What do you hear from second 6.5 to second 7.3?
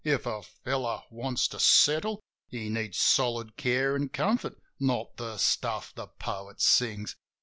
sings.